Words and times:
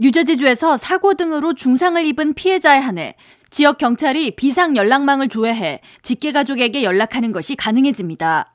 뉴저지주에서 0.00 0.76
사고 0.76 1.14
등으로 1.14 1.54
중상을 1.54 2.04
입은 2.06 2.34
피해자에 2.34 2.78
한해 2.78 3.14
지역 3.50 3.78
경찰이 3.78 4.32
비상 4.32 4.76
연락망을 4.76 5.28
조회해 5.28 5.80
직계 6.02 6.32
가족에게 6.32 6.82
연락하는 6.84 7.32
것이 7.32 7.56
가능해집니다. 7.56 8.52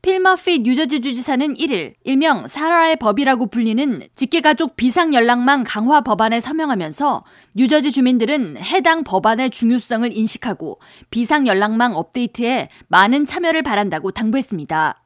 필머피 0.00 0.60
뉴저지 0.60 1.00
주지사는 1.00 1.54
1일 1.54 1.94
일명 2.04 2.46
사라의 2.46 2.96
법이라고 2.96 3.46
불리는 3.46 4.00
직계가족 4.14 4.76
비상연락망 4.76 5.64
강화 5.66 6.00
법안에 6.02 6.40
서명하면서 6.40 7.24
뉴저지 7.54 7.90
주민들은 7.90 8.58
해당 8.58 9.02
법안의 9.02 9.50
중요성을 9.50 10.16
인식하고 10.16 10.78
비상연락망 11.10 11.96
업데이트에 11.96 12.68
많은 12.86 13.26
참여를 13.26 13.62
바란다고 13.62 14.12
당부했습니다. 14.12 15.02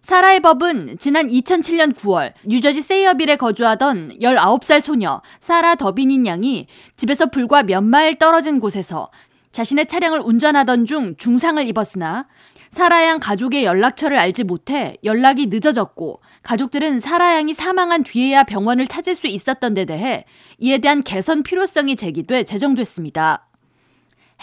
사라의 0.00 0.40
법은 0.40 0.96
지난 0.98 1.26
2007년 1.26 1.94
9월 1.94 2.32
뉴저지 2.44 2.82
세이어빌에 2.82 3.36
거주하던 3.36 4.18
19살 4.20 4.80
소녀 4.80 5.20
사라 5.40 5.74
더비닌 5.74 6.26
양이 6.26 6.66
집에서 6.96 7.26
불과 7.26 7.62
몇 7.62 7.82
마일 7.82 8.14
떨어진 8.14 8.60
곳에서 8.60 9.10
자신의 9.52 9.86
차량을 9.86 10.20
운전하던 10.20 10.86
중 10.86 11.16
중상을 11.16 11.66
입었으나 11.68 12.26
사라 12.70 13.04
양 13.06 13.18
가족의 13.18 13.64
연락처를 13.64 14.18
알지 14.18 14.44
못해 14.44 14.94
연락이 15.02 15.46
늦어졌고 15.46 16.20
가족들은 16.42 17.00
사라 17.00 17.34
양이 17.34 17.54
사망한 17.54 18.04
뒤에야 18.04 18.44
병원을 18.44 18.86
찾을 18.86 19.14
수 19.14 19.26
있었던 19.26 19.74
데 19.74 19.84
대해 19.84 20.24
이에 20.58 20.78
대한 20.78 21.02
개선 21.02 21.42
필요성이 21.42 21.96
제기돼 21.96 22.44
제정됐습니다. 22.44 23.47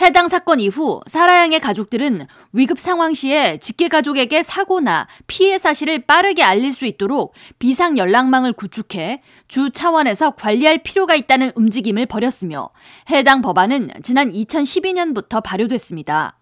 해당 0.02 0.28
사건 0.28 0.60
이후 0.60 1.00
사라양의 1.08 1.62
가족들은 1.62 2.28
위급 2.52 2.80
상황 2.80 3.14
시에 3.14 3.58
직계 3.58 3.88
가족에게 3.88 4.44
사고나 4.44 5.08
피해 5.26 5.58
사실을 5.58 6.00
빠르게 6.00 6.44
알릴 6.44 6.74
수 6.74 6.86
있도록 6.86 7.34
비상 7.60 7.98
연락망을 7.98 8.52
구축해 8.54 9.22
주 9.48 9.70
차원에서 9.70 10.32
관리할 10.32 10.80
필요가 10.84 11.16
있다는 11.16 11.54
움직임을 11.56 12.08
벌였으며 12.08 12.70
해당 13.10 13.42
법안은 13.42 13.92
지난 14.04 14.32
2012년부터 14.32 15.42
발효됐습니다. 15.42 16.38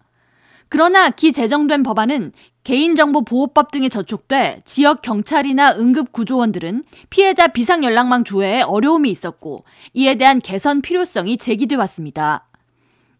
그러나 0.68 1.10
기 1.10 1.30
제정된 1.32 1.84
법안은 1.84 2.32
개인정보보호법 2.64 3.70
등에 3.70 3.88
저촉돼 3.88 4.62
지역 4.64 5.02
경찰이나 5.02 5.76
응급구조원들은 5.76 6.82
피해자 7.10 7.46
비상연락망 7.46 8.24
조회에 8.24 8.62
어려움이 8.62 9.10
있었고 9.10 9.64
이에 9.92 10.16
대한 10.16 10.40
개선 10.40 10.82
필요성이 10.82 11.36
제기돼 11.36 11.76
왔습니다. 11.76 12.48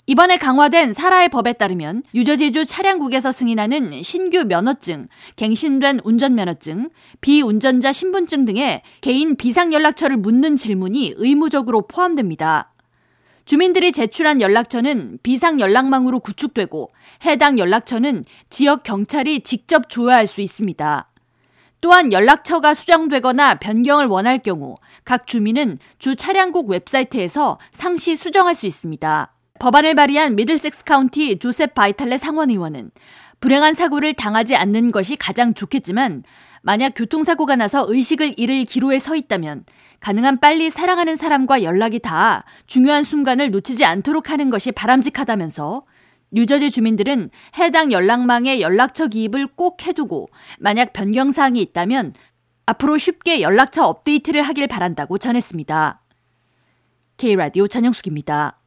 이번에 0.07 0.37
강화된 0.37 0.93
사라의 0.93 1.31
법에 1.31 1.55
따르면 1.55 2.03
유저지주 2.15 2.67
차량국에서 2.67 3.33
승인하는 3.33 4.03
신규 4.03 4.45
면허증, 4.45 5.09
갱신된 5.37 6.01
운전면허증, 6.05 6.91
비운전자 7.23 7.91
신분증 7.93 8.45
등의 8.45 8.83
개인 9.01 9.37
비상연락처를 9.37 10.19
묻는 10.19 10.57
질문이 10.57 11.15
의무적으로 11.17 11.87
포함됩니다. 11.87 12.71
주민들이 13.47 13.93
제출한 13.93 14.43
연락처는 14.43 15.19
비상 15.23 15.59
연락망으로 15.59 16.21
구축되고 16.21 16.91
해당 17.25 17.59
연락처는 17.59 18.25
지역 18.51 18.83
경찰이 18.83 19.41
직접 19.41 19.89
조회할 19.89 20.27
수 20.27 20.43
있습니다. 20.43 21.09
또한 21.81 22.13
연락처가 22.13 22.75
수정되거나 22.75 23.57
변경을 23.57 24.07
원할 24.07 24.39
경우 24.39 24.77
각 25.05 25.27
주민은 25.27 25.79
주 25.99 26.15
차량국 26.15 26.69
웹사이트에서 26.71 27.59
상시 27.73 28.17
수정할 28.17 28.55
수 28.55 28.67
있습니다. 28.67 29.35
법안을 29.59 29.95
발의한 29.95 30.35
미들섹스 30.37 30.85
카운티 30.85 31.39
조셉 31.39 31.75
바이탈레 31.75 32.19
상원의원은 32.19 32.91
불행한 33.41 33.75
사고를 33.75 34.15
당하지 34.15 34.57
않는 34.57 34.91
것이 34.91 35.17
가장 35.17 35.55
좋겠지만 35.55 36.25
만약 36.63 36.93
교통사고가 36.97 37.57
나서 37.57 37.85
의식을 37.89 38.35
잃을 38.37 38.65
기로에 38.65 38.99
서 38.99 39.15
있다면 39.15 39.65
가능한 40.01 40.41
빨리 40.41 40.71
사랑하는 40.71 41.17
사람과 41.17 41.63
연락이 41.63 41.99
닿아 41.99 42.45
중요한 42.67 43.05
순간을 43.05 43.51
놓치지 43.51 43.85
않도록 43.85 44.31
하는 44.31 44.51
것이 44.51 44.73
바람직하다면서 44.73 45.85
뉴저지 46.33 46.71
주민들은 46.71 47.31
해당 47.59 47.93
연락망에 47.93 48.61
연락처 48.61 49.07
기입을 49.07 49.47
꼭 49.55 49.87
해두고 49.87 50.29
만약 50.59 50.93
변경 50.93 51.33
사항이 51.33 51.61
있다면 51.63 52.13
앞으로 52.67 52.99
쉽게 52.99 53.41
연락처 53.41 53.85
업데이트를 53.85 54.43
하길 54.43 54.67
바란다고 54.67 55.19
전했습니다. 55.19 56.01
K라디오 57.19 57.69
전영숙입니다. 57.69 58.59